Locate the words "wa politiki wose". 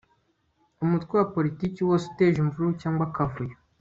1.19-2.05